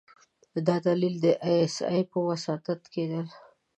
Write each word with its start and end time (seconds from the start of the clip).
دا 0.67 0.75
ليدل 1.01 1.15
د 1.23 1.25
ای 1.47 1.57
اس 1.65 1.75
ای 1.93 2.01
په 2.11 2.17
وساطت 2.29 2.81
کېدل. 2.93 3.27